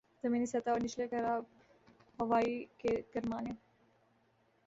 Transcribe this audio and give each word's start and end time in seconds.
زمینی 0.23 0.45
سطح 0.45 0.71
اور 0.71 0.79
نچلے 0.81 1.07
کرۂ 1.07 1.33
ہوائی 2.19 2.53
کے 2.79 3.01
گرمانے 3.15 3.51